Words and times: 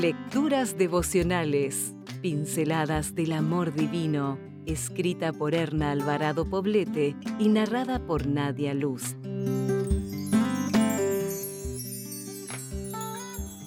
Lecturas 0.00 0.78
devocionales, 0.78 1.94
pinceladas 2.22 3.14
del 3.14 3.32
amor 3.32 3.74
divino, 3.74 4.38
escrita 4.64 5.30
por 5.30 5.54
Erna 5.54 5.90
Alvarado 5.90 6.48
Poblete 6.48 7.14
y 7.38 7.50
narrada 7.50 8.06
por 8.06 8.26
Nadia 8.26 8.72
Luz. 8.72 9.14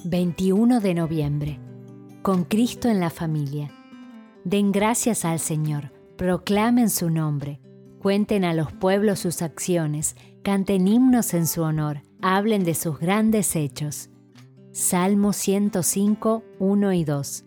21 0.05 0.79
de 0.79 0.93
noviembre. 0.95 1.59
Con 2.23 2.45
Cristo 2.45 2.89
en 2.89 2.99
la 2.99 3.11
familia. 3.11 3.69
Den 4.43 4.71
gracias 4.71 5.25
al 5.25 5.37
Señor, 5.37 5.93
proclamen 6.17 6.89
su 6.89 7.11
nombre, 7.11 7.59
cuenten 7.99 8.43
a 8.43 8.55
los 8.55 8.73
pueblos 8.73 9.19
sus 9.19 9.43
acciones, 9.43 10.15
canten 10.41 10.87
himnos 10.87 11.35
en 11.35 11.45
su 11.45 11.61
honor, 11.61 12.01
hablen 12.23 12.63
de 12.63 12.73
sus 12.73 12.97
grandes 12.97 13.55
hechos. 13.55 14.09
Salmo 14.75 15.33
105, 15.33 16.43
1 16.57 16.93
y 16.93 17.03
2. 17.03 17.45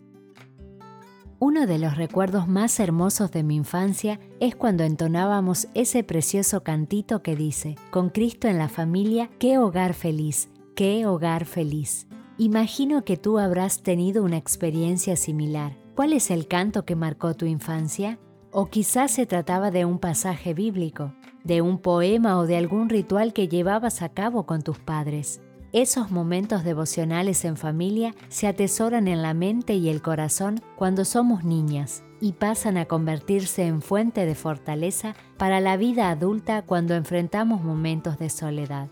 Uno 1.39 1.67
de 1.67 1.77
los 1.77 1.97
recuerdos 1.97 2.47
más 2.47 2.79
hermosos 2.79 3.31
de 3.31 3.43
mi 3.43 3.57
infancia 3.57 4.21
es 4.39 4.55
cuando 4.55 4.85
entonábamos 4.85 5.67
ese 5.73 6.05
precioso 6.05 6.63
cantito 6.63 7.23
que 7.23 7.35
dice, 7.35 7.75
con 7.91 8.11
Cristo 8.11 8.47
en 8.47 8.57
la 8.57 8.69
familia, 8.69 9.29
qué 9.39 9.57
hogar 9.57 9.93
feliz, 9.93 10.49
qué 10.73 11.05
hogar 11.05 11.43
feliz. 11.43 12.07
Imagino 12.37 13.03
que 13.03 13.17
tú 13.17 13.39
habrás 13.39 13.83
tenido 13.83 14.23
una 14.23 14.37
experiencia 14.37 15.17
similar. 15.17 15.77
¿Cuál 15.95 16.13
es 16.13 16.31
el 16.31 16.47
canto 16.47 16.85
que 16.85 16.95
marcó 16.95 17.33
tu 17.33 17.45
infancia? 17.45 18.19
O 18.51 18.67
quizás 18.67 19.11
se 19.11 19.25
trataba 19.25 19.69
de 19.69 19.83
un 19.83 19.99
pasaje 19.99 20.53
bíblico, 20.53 21.13
de 21.43 21.61
un 21.61 21.79
poema 21.79 22.37
o 22.37 22.47
de 22.47 22.55
algún 22.55 22.87
ritual 22.87 23.33
que 23.33 23.49
llevabas 23.49 24.01
a 24.01 24.07
cabo 24.07 24.45
con 24.45 24.61
tus 24.61 24.79
padres. 24.79 25.41
Esos 25.73 26.11
momentos 26.11 26.63
devocionales 26.63 27.43
en 27.43 27.57
familia 27.57 28.15
se 28.29 28.47
atesoran 28.47 29.09
en 29.09 29.21
la 29.21 29.33
mente 29.33 29.75
y 29.75 29.89
el 29.89 30.01
corazón 30.01 30.61
cuando 30.77 31.03
somos 31.03 31.43
niñas 31.43 32.03
y 32.21 32.31
pasan 32.33 32.77
a 32.77 32.85
convertirse 32.85 33.67
en 33.67 33.81
fuente 33.81 34.25
de 34.25 34.33
fortaleza 34.33 35.13
para 35.37 35.59
la 35.59 35.75
vida 35.75 36.09
adulta 36.09 36.61
cuando 36.61 36.95
enfrentamos 36.95 37.63
momentos 37.63 38.17
de 38.17 38.29
soledad. 38.29 38.87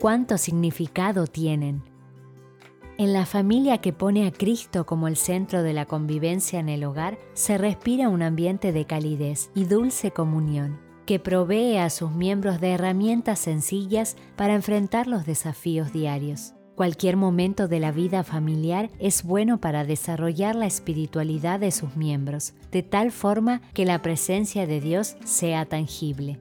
¿Cuánto 0.00 0.38
significado 0.38 1.28
tienen? 1.28 1.82
En 2.98 3.12
la 3.12 3.24
familia 3.24 3.78
que 3.78 3.92
pone 3.92 4.26
a 4.26 4.32
Cristo 4.32 4.86
como 4.86 5.06
el 5.06 5.16
centro 5.16 5.62
de 5.62 5.72
la 5.72 5.86
convivencia 5.86 6.58
en 6.58 6.68
el 6.68 6.82
hogar, 6.82 7.16
se 7.32 7.58
respira 7.58 8.08
un 8.08 8.22
ambiente 8.22 8.72
de 8.72 8.86
calidez 8.86 9.50
y 9.54 9.66
dulce 9.66 10.10
comunión 10.10 10.87
que 11.08 11.18
provee 11.18 11.78
a 11.78 11.88
sus 11.88 12.10
miembros 12.10 12.60
de 12.60 12.72
herramientas 12.72 13.38
sencillas 13.38 14.14
para 14.36 14.54
enfrentar 14.54 15.06
los 15.06 15.24
desafíos 15.24 15.90
diarios. 15.90 16.52
Cualquier 16.74 17.16
momento 17.16 17.66
de 17.66 17.80
la 17.80 17.92
vida 17.92 18.24
familiar 18.24 18.90
es 18.98 19.22
bueno 19.22 19.58
para 19.58 19.86
desarrollar 19.86 20.54
la 20.54 20.66
espiritualidad 20.66 21.60
de 21.60 21.70
sus 21.70 21.96
miembros, 21.96 22.52
de 22.70 22.82
tal 22.82 23.10
forma 23.10 23.62
que 23.72 23.86
la 23.86 24.02
presencia 24.02 24.66
de 24.66 24.82
Dios 24.82 25.16
sea 25.24 25.64
tangible. 25.64 26.40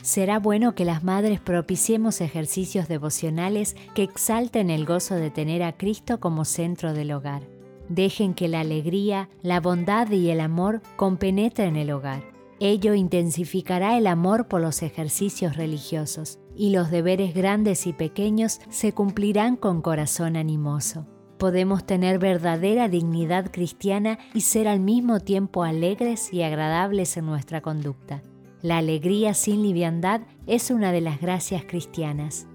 Será 0.00 0.38
bueno 0.38 0.74
que 0.74 0.86
las 0.86 1.04
madres 1.04 1.38
propiciemos 1.38 2.22
ejercicios 2.22 2.88
devocionales 2.88 3.76
que 3.94 4.04
exalten 4.04 4.70
el 4.70 4.86
gozo 4.86 5.16
de 5.16 5.30
tener 5.30 5.62
a 5.62 5.76
Cristo 5.76 6.18
como 6.18 6.46
centro 6.46 6.94
del 6.94 7.12
hogar. 7.12 7.42
Dejen 7.90 8.32
que 8.32 8.48
la 8.48 8.60
alegría, 8.60 9.28
la 9.42 9.60
bondad 9.60 10.10
y 10.10 10.30
el 10.30 10.40
amor 10.40 10.80
compenetren 10.96 11.76
el 11.76 11.90
hogar 11.90 12.37
Ello 12.60 12.94
intensificará 12.94 13.96
el 13.96 14.08
amor 14.08 14.48
por 14.48 14.60
los 14.60 14.82
ejercicios 14.82 15.56
religiosos 15.56 16.40
y 16.56 16.70
los 16.70 16.90
deberes 16.90 17.32
grandes 17.32 17.86
y 17.86 17.92
pequeños 17.92 18.60
se 18.68 18.92
cumplirán 18.92 19.56
con 19.56 19.80
corazón 19.80 20.36
animoso. 20.36 21.06
Podemos 21.38 21.86
tener 21.86 22.18
verdadera 22.18 22.88
dignidad 22.88 23.52
cristiana 23.52 24.18
y 24.34 24.40
ser 24.40 24.66
al 24.66 24.80
mismo 24.80 25.20
tiempo 25.20 25.62
alegres 25.62 26.32
y 26.32 26.42
agradables 26.42 27.16
en 27.16 27.26
nuestra 27.26 27.60
conducta. 27.60 28.24
La 28.60 28.78
alegría 28.78 29.34
sin 29.34 29.62
liviandad 29.62 30.22
es 30.48 30.72
una 30.72 30.90
de 30.90 31.00
las 31.00 31.20
gracias 31.20 31.64
cristianas. 31.64 32.48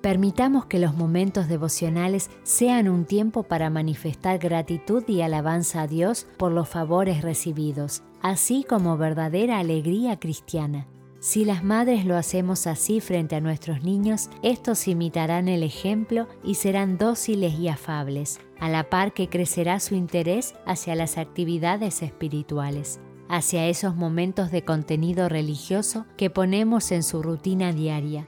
Permitamos 0.00 0.64
que 0.64 0.78
los 0.78 0.96
momentos 0.96 1.46
devocionales 1.46 2.30
sean 2.42 2.88
un 2.88 3.04
tiempo 3.04 3.42
para 3.42 3.68
manifestar 3.68 4.38
gratitud 4.38 5.04
y 5.06 5.20
alabanza 5.20 5.82
a 5.82 5.86
Dios 5.86 6.26
por 6.38 6.52
los 6.52 6.70
favores 6.70 7.20
recibidos, 7.20 8.02
así 8.22 8.64
como 8.66 8.96
verdadera 8.96 9.58
alegría 9.58 10.18
cristiana. 10.18 10.86
Si 11.18 11.44
las 11.44 11.62
madres 11.62 12.06
lo 12.06 12.16
hacemos 12.16 12.66
así 12.66 13.00
frente 13.00 13.36
a 13.36 13.42
nuestros 13.42 13.82
niños, 13.82 14.30
estos 14.42 14.88
imitarán 14.88 15.48
el 15.48 15.62
ejemplo 15.62 16.28
y 16.42 16.54
serán 16.54 16.96
dóciles 16.96 17.58
y 17.58 17.68
afables, 17.68 18.40
a 18.58 18.70
la 18.70 18.88
par 18.88 19.12
que 19.12 19.28
crecerá 19.28 19.80
su 19.80 19.94
interés 19.94 20.54
hacia 20.64 20.94
las 20.94 21.18
actividades 21.18 22.00
espirituales, 22.00 23.00
hacia 23.28 23.66
esos 23.66 23.96
momentos 23.96 24.50
de 24.50 24.64
contenido 24.64 25.28
religioso 25.28 26.06
que 26.16 26.30
ponemos 26.30 26.90
en 26.90 27.02
su 27.02 27.22
rutina 27.22 27.74
diaria 27.74 28.26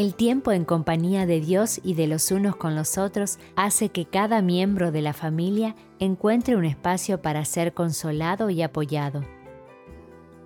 el 0.00 0.14
tiempo 0.14 0.50
en 0.50 0.64
compañía 0.64 1.26
de 1.26 1.42
Dios 1.42 1.78
y 1.84 1.92
de 1.92 2.06
los 2.06 2.30
unos 2.30 2.56
con 2.56 2.74
los 2.74 2.96
otros 2.96 3.38
hace 3.54 3.90
que 3.90 4.06
cada 4.06 4.40
miembro 4.40 4.92
de 4.92 5.02
la 5.02 5.12
familia 5.12 5.76
encuentre 5.98 6.56
un 6.56 6.64
espacio 6.64 7.20
para 7.20 7.44
ser 7.44 7.74
consolado 7.74 8.48
y 8.48 8.62
apoyado. 8.62 9.22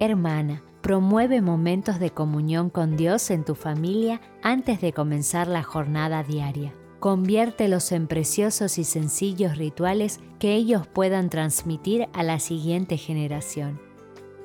Hermana, 0.00 0.64
promueve 0.80 1.40
momentos 1.40 2.00
de 2.00 2.10
comunión 2.10 2.68
con 2.68 2.96
Dios 2.96 3.30
en 3.30 3.44
tu 3.44 3.54
familia 3.54 4.20
antes 4.42 4.80
de 4.80 4.92
comenzar 4.92 5.46
la 5.46 5.62
jornada 5.62 6.24
diaria. 6.24 6.74
Conviértelos 6.98 7.92
en 7.92 8.08
preciosos 8.08 8.76
y 8.78 8.82
sencillos 8.82 9.56
rituales 9.56 10.18
que 10.40 10.54
ellos 10.54 10.88
puedan 10.88 11.30
transmitir 11.30 12.08
a 12.12 12.24
la 12.24 12.40
siguiente 12.40 12.96
generación. 12.96 13.80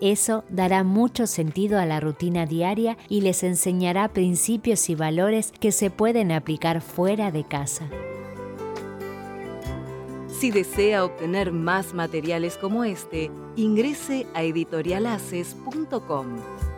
Eso 0.02 0.44
dará 0.50 0.84
mucho 0.84 1.28
sentido 1.28 1.80
a 1.80 1.86
la 1.86 2.00
rutina 2.00 2.46
diaria 2.46 2.98
y 3.10 3.22
les 3.22 3.44
enseñará 3.44 4.08
principios 4.08 4.90
y 4.90 4.96
valores 4.96 5.52
que 5.60 5.72
se 5.72 5.90
pueden 5.90 6.32
aplicar 6.32 6.82
fuera 6.82 7.32
de 7.32 7.44
casa. 7.44 7.90
Si 10.28 10.52
desea 10.52 11.04
obtener 11.04 11.52
más 11.52 11.94
materiales 11.94 12.56
como 12.56 12.86
este, 12.86 13.30
ingrese 13.58 14.26
a 14.34 14.44
editorialaces.com. 14.44 16.69